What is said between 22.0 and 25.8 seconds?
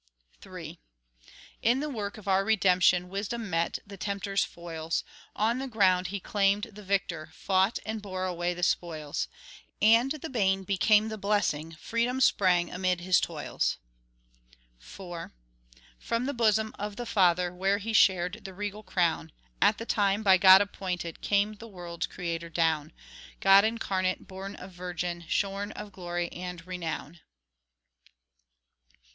Creator down— God incarnate, born of Virgin, Shorn